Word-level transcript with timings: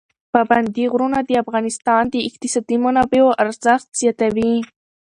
پابندی 0.33 0.85
غرونه 0.93 1.19
د 1.23 1.29
افغانستان 1.43 2.03
د 2.09 2.15
اقتصادي 2.27 2.75
منابعو 2.85 3.37
ارزښت 3.43 3.87
زیاتوي. 4.01 4.53